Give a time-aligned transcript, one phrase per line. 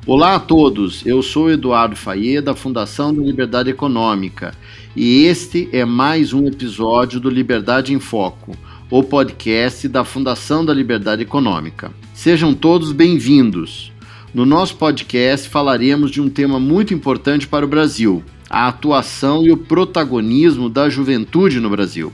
[0.07, 4.55] Olá a todos, eu sou Eduardo Faye da Fundação da Liberdade Econômica
[4.95, 8.55] e este é mais um episódio do Liberdade em Foco,
[8.91, 11.91] o podcast da Fundação da Liberdade Econômica.
[12.13, 13.93] Sejam todos bem-vindos.
[14.35, 19.51] No nosso podcast falaremos de um tema muito importante para o Brasil: a atuação e
[19.51, 22.13] o protagonismo da juventude no Brasil.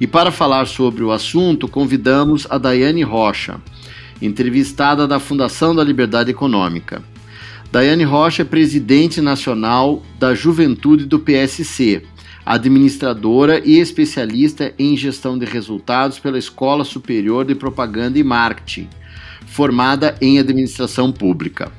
[0.00, 3.60] E para falar sobre o assunto, convidamos a Daiane Rocha,
[4.20, 7.02] entrevistada da Fundação da Liberdade Econômica.
[7.70, 12.02] Daiane Rocha é presidente nacional da Juventude do PSC,
[12.44, 18.88] administradora e especialista em gestão de resultados pela Escola Superior de Propaganda e Marketing,
[19.46, 21.70] formada em administração pública.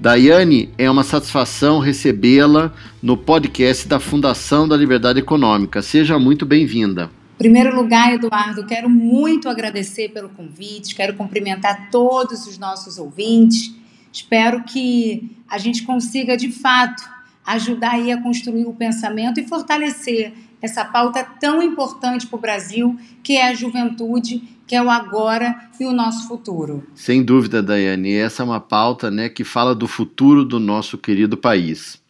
[0.00, 5.80] Daiane, é uma satisfação recebê-la no podcast da Fundação da Liberdade Econômica.
[5.80, 7.08] Seja muito bem-vinda.
[7.38, 14.62] Primeiro lugar, Eduardo, quero muito agradecer pelo convite, quero cumprimentar todos os nossos ouvintes Espero
[14.64, 17.02] que a gente consiga, de fato,
[17.46, 22.96] ajudar aí a construir o pensamento e fortalecer essa pauta tão importante para o Brasil,
[23.22, 26.86] que é a juventude, que é o agora e o nosso futuro.
[26.94, 31.36] Sem dúvida, Daiane, essa é uma pauta né, que fala do futuro do nosso querido
[31.36, 32.01] país.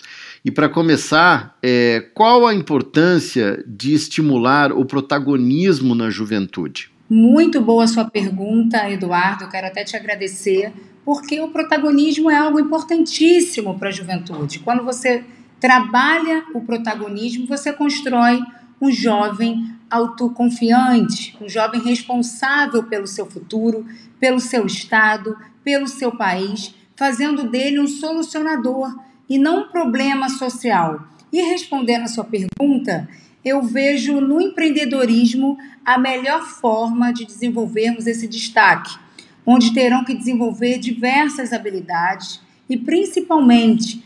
[0.44, 6.90] E para começar, é, qual a importância de estimular o protagonismo na juventude?
[7.08, 9.48] Muito boa sua pergunta, Eduardo.
[9.48, 10.72] Quero até te agradecer
[11.04, 14.58] porque o protagonismo é algo importantíssimo para a juventude.
[14.58, 15.24] Quando você
[15.60, 18.40] trabalha o protagonismo, você constrói
[18.80, 23.86] um jovem autoconfiante, um jovem responsável pelo seu futuro,
[24.18, 28.92] pelo seu estado, pelo seu país, fazendo dele um solucionador
[29.32, 31.08] e não um problema social.
[31.32, 33.08] E respondendo a sua pergunta,
[33.42, 39.00] eu vejo no empreendedorismo a melhor forma de desenvolvermos esse destaque
[39.46, 44.04] onde terão que desenvolver diversas habilidades e, principalmente,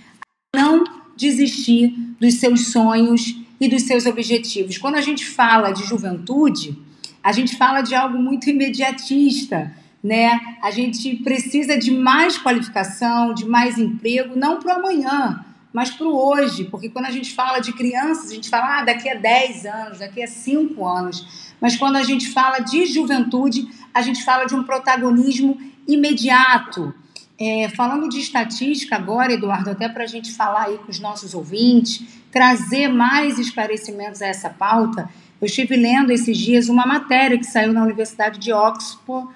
[0.55, 0.85] não
[1.17, 1.89] desistir
[2.21, 4.79] dos seus sonhos e dos seus objetivos.
[4.79, 6.79] Quando a gente fala de juventude,
[7.21, 9.75] a gente fala de algo muito imediatista,
[10.07, 10.39] né?
[10.63, 16.17] A gente precisa de mais qualificação, de mais emprego, não para amanhã, mas para o
[16.17, 19.67] hoje, porque quando a gente fala de crianças, a gente fala ah, daqui a 10
[19.67, 21.53] anos, daqui a 5 anos.
[21.61, 25.59] Mas quando a gente fala de juventude, a gente fala de um protagonismo
[25.89, 26.95] imediato.
[27.39, 31.35] É, falando de estatística agora, Eduardo, até para a gente falar aí com os nossos
[31.35, 37.45] ouvintes, trazer mais esclarecimentos a essa pauta, eu estive lendo esses dias uma matéria que
[37.45, 39.29] saiu na Universidade de Oxford,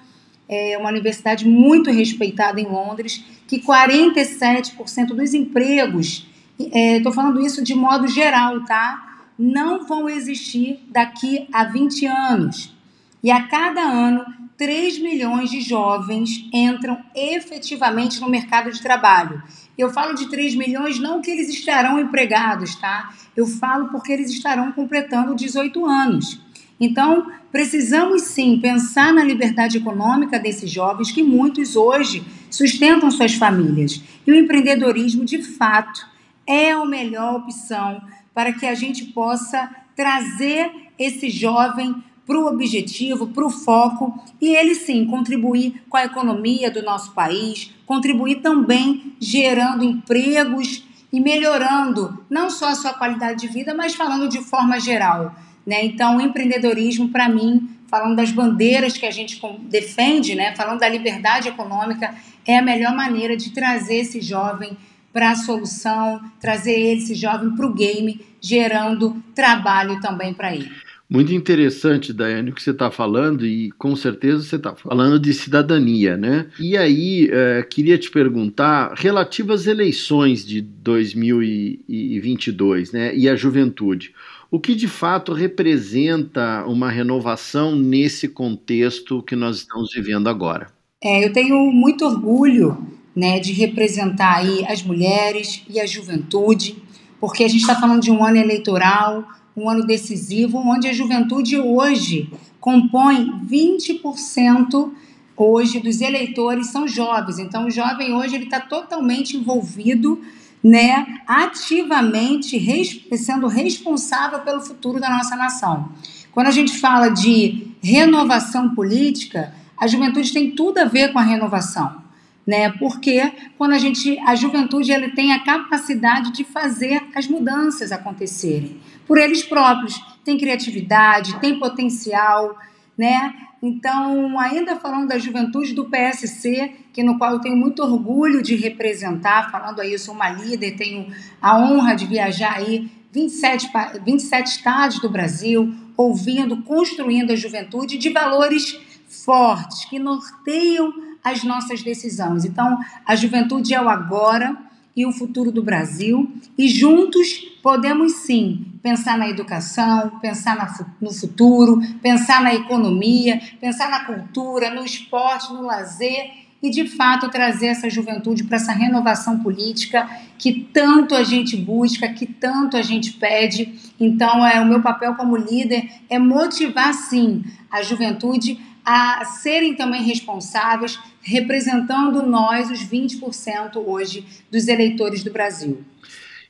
[0.51, 6.27] é uma universidade muito respeitada em Londres, que 47% dos empregos,
[6.59, 9.11] estou é, falando isso de modo geral, tá?
[9.41, 12.77] não vão existir daqui a 20 anos.
[13.23, 14.23] E a cada ano,
[14.59, 19.43] 3 milhões de jovens entram efetivamente no mercado de trabalho.
[19.79, 23.15] Eu falo de 3 milhões não que eles estarão empregados, tá?
[23.35, 26.39] Eu falo porque eles estarão completando 18 anos.
[26.81, 34.03] Então, precisamos sim pensar na liberdade econômica desses jovens que muitos hoje sustentam suas famílias.
[34.27, 36.09] E o empreendedorismo, de fato,
[36.47, 38.01] é a melhor opção
[38.35, 41.95] para que a gente possa trazer esse jovem
[42.27, 47.13] para o objetivo, para o foco e ele sim contribuir com a economia do nosso
[47.13, 53.95] país, contribuir também gerando empregos e melhorando não só a sua qualidade de vida, mas
[53.95, 55.35] falando de forma geral.
[55.71, 55.85] Né?
[55.85, 60.53] Então, o empreendedorismo, para mim, falando das bandeiras que a gente defende, né?
[60.57, 62.13] falando da liberdade econômica,
[62.45, 64.77] é a melhor maneira de trazer esse jovem
[65.13, 70.69] para a solução, trazer esse jovem para o game, gerando trabalho também para ele.
[71.09, 75.33] Muito interessante, Daiane, o que você está falando, e com certeza você está falando de
[75.35, 76.47] cidadania, né?
[76.59, 84.15] E aí, é, queria te perguntar, relativo às eleições de 2022, né, e a juventude,
[84.51, 90.67] o que de fato representa uma renovação nesse contexto que nós estamos vivendo agora?
[91.03, 92.77] É, eu tenho muito orgulho
[93.15, 96.83] né, de representar aí as mulheres e a juventude,
[97.21, 99.25] porque a gente está falando de um ano eleitoral,
[99.57, 102.31] um ano decisivo, onde a juventude hoje
[102.61, 104.93] compõe 20%
[105.37, 107.39] hoje dos eleitores são jovens.
[107.39, 110.21] Então, o jovem hoje ele está totalmente envolvido,
[110.63, 115.91] né, ativamente res, sendo responsável pelo futuro da nossa nação.
[116.33, 121.23] Quando a gente fala de renovação política, a juventude tem tudo a ver com a
[121.23, 122.03] renovação,
[122.47, 122.71] né?
[122.73, 128.79] Porque quando a gente, a juventude, ele tem a capacidade de fazer as mudanças acontecerem
[129.07, 132.57] por eles próprios, tem criatividade, tem potencial,
[132.97, 133.35] né?
[133.63, 138.55] Então, ainda falando da juventude do PSC, que no qual eu tenho muito orgulho de
[138.57, 141.13] representar, falando aí, eu sou uma líder, tenho
[141.43, 143.71] a honra de viajar aí 27,
[144.05, 151.83] 27 estados do Brasil, ouvindo, construindo a juventude de valores fortes que norteiam as nossas
[151.83, 152.45] decisões.
[152.47, 154.57] Então, a juventude é o agora
[154.97, 161.13] e o futuro do Brasil, e juntos podemos sim pensar na educação, pensar na, no
[161.13, 167.69] futuro, pensar na economia, pensar na cultura, no esporte, no lazer e de fato trazer
[167.69, 173.13] essa juventude para essa renovação política que tanto a gente busca, que tanto a gente
[173.13, 173.75] pede.
[173.99, 180.03] Então, é o meu papel como líder é motivar sim a juventude a serem também
[180.03, 185.85] responsáveis, representando nós, os 20% hoje dos eleitores do Brasil.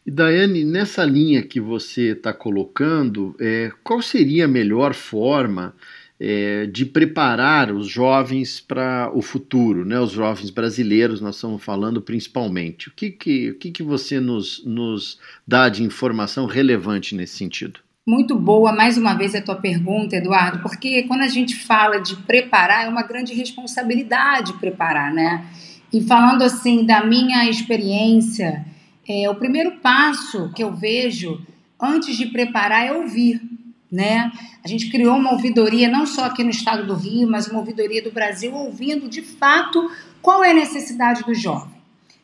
[0.06, 5.74] E Daiane, nessa linha que você está colocando, é, qual seria a melhor forma
[6.18, 9.98] é, de preparar os jovens para o futuro, né?
[9.98, 12.88] os jovens brasileiros, nós estamos falando principalmente.
[12.88, 17.80] O que, que, o que, que você nos, nos dá de informação relevante nesse sentido?
[18.06, 22.16] Muito boa, mais uma vez, a tua pergunta, Eduardo, porque quando a gente fala de
[22.16, 25.46] preparar, é uma grande responsabilidade preparar, né?
[25.92, 28.64] E falando assim da minha experiência,
[29.10, 31.44] é, o primeiro passo que eu vejo
[31.80, 33.42] antes de preparar é ouvir,
[33.90, 34.30] né?
[34.64, 38.00] A gente criou uma ouvidoria não só aqui no estado do Rio, mas uma ouvidoria
[38.00, 39.90] do Brasil, ouvindo de fato
[40.22, 41.74] qual é a necessidade do jovem,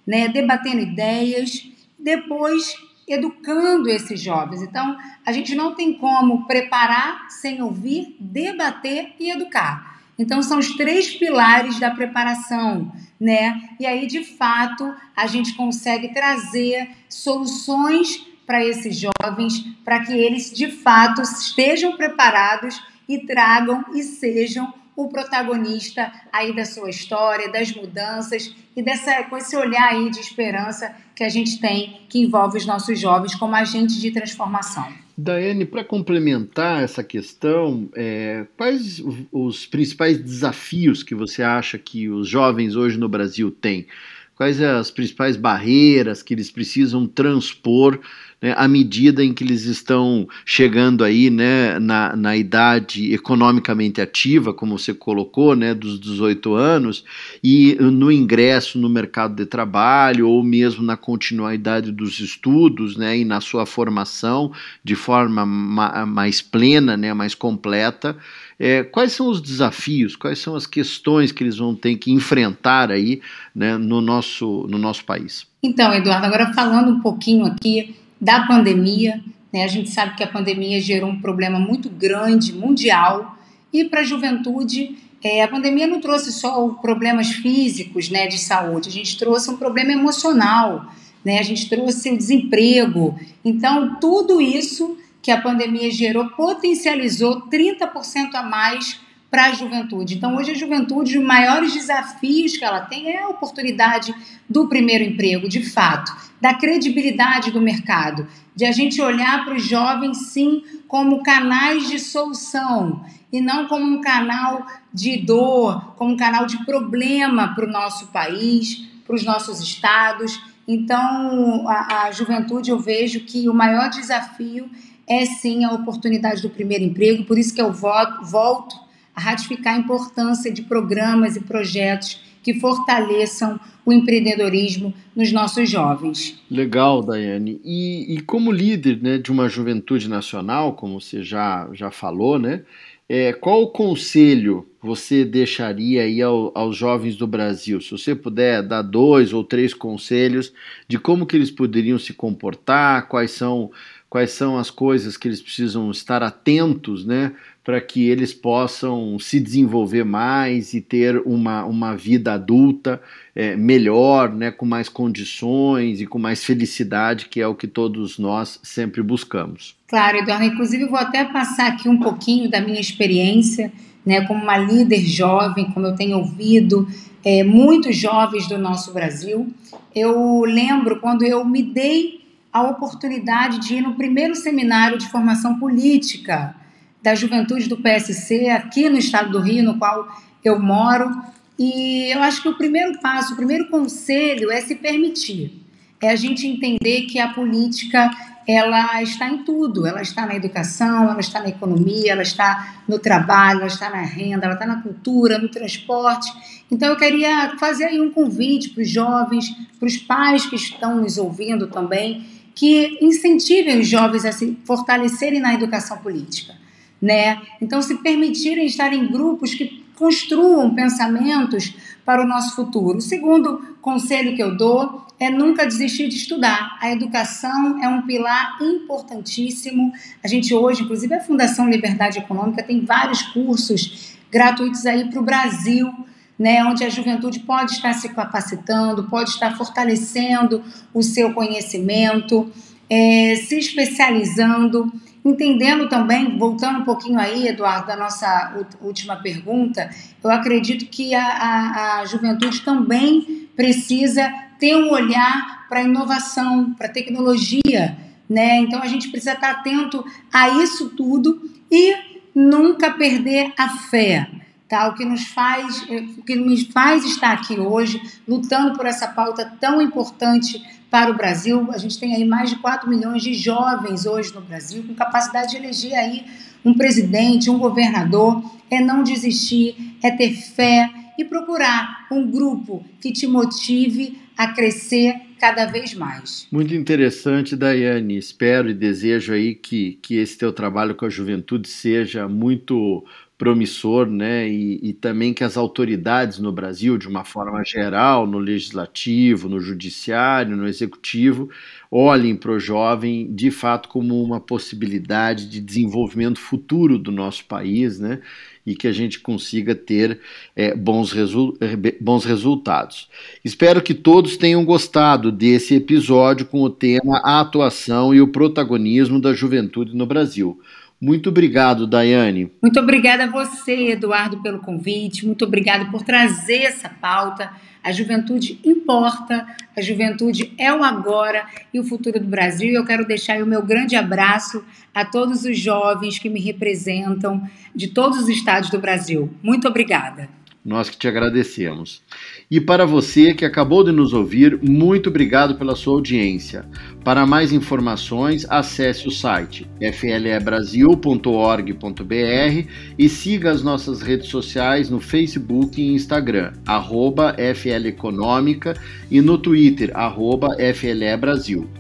[0.06, 0.28] né?
[0.28, 1.68] Debatendo ideias,
[1.98, 2.76] depois
[3.08, 4.62] educando esses jovens.
[4.62, 9.95] Então, a gente não tem como preparar sem ouvir, debater e educar.
[10.18, 12.90] Então, são os três pilares da preparação,
[13.20, 13.70] né?
[13.78, 20.52] E aí, de fato, a gente consegue trazer soluções para esses jovens, para que eles,
[20.52, 27.70] de fato, estejam preparados e tragam e sejam o protagonista aí da sua história, das
[27.74, 32.56] mudanças e dessa, com esse olhar aí de esperança que a gente tem, que envolve
[32.56, 35.05] os nossos jovens como agentes de transformação.
[35.18, 39.02] Daiane, para complementar essa questão, é, quais
[39.32, 43.86] os principais desafios que você acha que os jovens hoje no Brasil têm?
[44.34, 47.98] Quais as principais barreiras que eles precisam transpor
[48.40, 54.52] né, à medida em que eles estão chegando aí né, na, na idade economicamente ativa,
[54.52, 57.04] como você colocou, né, dos 18 anos,
[57.42, 63.24] e no ingresso no mercado de trabalho, ou mesmo na continuidade dos estudos né, e
[63.24, 64.52] na sua formação
[64.84, 68.16] de forma ma mais plena, né, mais completa.
[68.58, 72.90] É, quais são os desafios, quais são as questões que eles vão ter que enfrentar
[72.90, 73.20] aí
[73.54, 75.46] né, no, nosso, no nosso país?
[75.62, 79.22] Então, Eduardo, agora falando um pouquinho aqui da pandemia.
[79.52, 79.64] Né?
[79.64, 83.36] A gente sabe que a pandemia gerou um problema muito grande, mundial,
[83.72, 88.88] e para a juventude, é, a pandemia não trouxe só problemas físicos né, de saúde,
[88.88, 90.92] a gente trouxe um problema emocional,
[91.24, 91.38] né?
[91.38, 93.18] a gente trouxe o desemprego.
[93.44, 100.14] Então, tudo isso que a pandemia gerou potencializou 30% a mais para a juventude.
[100.14, 104.14] Então, hoje a juventude, os maiores desafios que ela tem é a oportunidade
[104.48, 109.64] do primeiro emprego, de fato, da credibilidade do mercado, de a gente olhar para os
[109.64, 116.16] jovens, sim, como canais de solução e não como um canal de dor, como um
[116.16, 120.40] canal de problema para o nosso país, para os nossos estados.
[120.66, 124.70] Então, a, a juventude, eu vejo que o maior desafio
[125.06, 128.85] é sim a oportunidade do primeiro emprego, por isso que eu volto, volto
[129.16, 136.40] a ratificar a importância de programas e projetos que fortaleçam o empreendedorismo nos nossos jovens.
[136.48, 137.60] Legal, Daiane.
[137.64, 142.62] E, e como líder né, de uma juventude nacional, como você já, já falou, né,
[143.08, 147.80] é, qual conselho você deixaria aí ao, aos jovens do Brasil?
[147.80, 150.52] Se você puder dar dois ou três conselhos
[150.88, 153.70] de como que eles poderiam se comportar, quais são,
[154.16, 157.32] quais são as coisas que eles precisam estar atentos, né,
[157.62, 162.98] para que eles possam se desenvolver mais e ter uma, uma vida adulta
[163.34, 168.18] é, melhor, né, com mais condições e com mais felicidade, que é o que todos
[168.18, 169.76] nós sempre buscamos.
[169.86, 170.46] Claro, Eduardo.
[170.46, 173.70] Inclusive, vou até passar aqui um pouquinho da minha experiência
[174.06, 176.88] né, como uma líder jovem, como eu tenho ouvido
[177.22, 179.46] é, muitos jovens do nosso Brasil.
[179.94, 182.24] Eu lembro quando eu me dei
[182.56, 186.54] a oportunidade de ir no primeiro seminário de formação política
[187.02, 190.08] da juventude do PSC aqui no estado do Rio, no qual
[190.42, 191.22] eu moro.
[191.58, 195.62] E eu acho que o primeiro passo, o primeiro conselho é se permitir.
[196.00, 198.10] É a gente entender que a política
[198.46, 199.86] ela está em tudo.
[199.86, 204.02] Ela está na educação, ela está na economia, ela está no trabalho, ela está na
[204.02, 206.32] renda, ela está na cultura, no transporte.
[206.70, 211.02] Então eu queria fazer aí um convite para os jovens, para os pais que estão
[211.02, 212.24] nos ouvindo também,
[212.56, 216.54] que incentivem os jovens a se fortalecerem na educação política,
[217.00, 217.42] né?
[217.60, 222.96] Então se permitirem estar em grupos que construam pensamentos para o nosso futuro.
[222.96, 226.78] O segundo conselho que eu dou é nunca desistir de estudar.
[226.80, 229.92] A educação é um pilar importantíssimo.
[230.24, 235.22] A gente hoje, inclusive a Fundação Liberdade Econômica tem vários cursos gratuitos aí para o
[235.22, 235.92] Brasil
[236.38, 240.62] né, onde a juventude pode estar se capacitando, pode estar fortalecendo
[240.92, 242.50] o seu conhecimento,
[242.90, 244.92] é, se especializando,
[245.24, 249.90] entendendo também, voltando um pouquinho aí, Eduardo, da nossa última pergunta,
[250.22, 256.72] eu acredito que a, a, a juventude também precisa ter um olhar para a inovação,
[256.74, 257.96] para a tecnologia,
[258.28, 258.58] né?
[258.58, 261.94] Então a gente precisa estar atento a isso tudo e
[262.34, 264.28] nunca perder a fé
[264.68, 264.88] tá?
[264.88, 265.82] O que nos faz,
[266.18, 271.14] o que me faz estar aqui hoje, lutando por essa pauta tão importante para o
[271.14, 271.68] Brasil.
[271.72, 275.50] A gente tem aí mais de 4 milhões de jovens hoje no Brasil, com capacidade
[275.50, 276.24] de eleger aí
[276.64, 278.42] um presidente, um governador.
[278.70, 285.20] É não desistir, é ter fé e procurar um grupo que te motive a crescer
[285.38, 286.46] cada vez mais.
[286.50, 288.16] Muito interessante, Daiane.
[288.16, 293.04] Espero e desejo aí que, que esse teu trabalho com a juventude seja muito
[293.38, 294.48] promissor, né?
[294.48, 299.60] E, e, também que as autoridades no Brasil, de uma forma geral, no legislativo, no
[299.60, 301.50] judiciário, no executivo,
[301.90, 308.00] olhem para o jovem de fato como uma possibilidade de desenvolvimento futuro do nosso país,
[308.00, 308.20] né?
[308.64, 310.18] E que a gente consiga ter
[310.56, 311.56] é, bons, resu
[312.00, 313.08] bons resultados.
[313.44, 319.20] Espero que todos tenham gostado desse episódio com o tema A atuação e o protagonismo
[319.20, 320.58] da juventude no Brasil.
[321.00, 322.50] Muito obrigado, Daiane.
[322.62, 325.26] Muito obrigada a você, Eduardo, pelo convite.
[325.26, 327.52] Muito obrigada por trazer essa pauta.
[327.84, 332.70] A juventude importa, a juventude é o agora e o futuro do Brasil.
[332.70, 337.88] Eu quero deixar o meu grande abraço a todos os jovens que me representam de
[337.88, 339.30] todos os estados do Brasil.
[339.42, 340.28] Muito obrigada.
[340.66, 342.02] Nós que te agradecemos.
[342.50, 346.64] E para você que acabou de nos ouvir, muito obrigado pela sua audiência.
[347.04, 352.68] Para mais informações, acesse o site flebrasil.org.br
[352.98, 358.74] e siga as nossas redes sociais no Facebook e Instagram, arroba FLEconômica
[359.08, 361.70] e no Twitter, arroba FLEBrasil.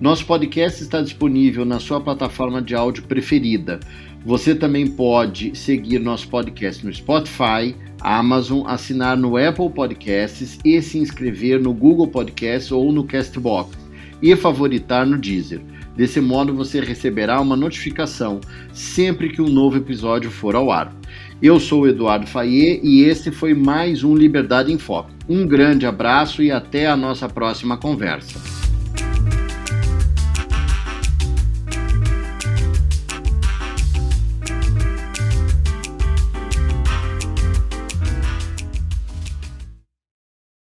[0.00, 3.78] Nosso podcast está disponível na sua plataforma de áudio preferida.
[4.24, 10.98] Você também pode seguir nosso podcast no Spotify, Amazon, assinar no Apple Podcasts e se
[10.98, 13.76] inscrever no Google Podcasts ou no Castbox
[14.20, 15.60] e favoritar no Deezer.
[15.96, 18.40] Desse modo você receberá uma notificação
[18.72, 20.94] sempre que um novo episódio for ao ar.
[21.42, 25.10] Eu sou o Eduardo Fayet e esse foi mais um Liberdade em Foco.
[25.28, 28.61] Um grande abraço e até a nossa próxima conversa.